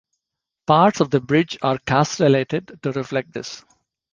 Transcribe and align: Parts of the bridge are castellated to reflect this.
Parts 0.65 0.99
of 0.99 1.11
the 1.11 1.19
bridge 1.21 1.59
are 1.61 1.77
castellated 1.77 2.79
to 2.81 2.91
reflect 2.91 3.33
this. 3.33 3.63